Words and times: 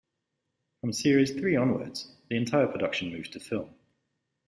From 0.81 0.93
series 0.93 1.29
three 1.35 1.55
onwards, 1.55 2.11
the 2.27 2.35
entire 2.35 2.65
production 2.65 3.11
moved 3.13 3.33
to 3.33 3.39
film. 3.39 3.75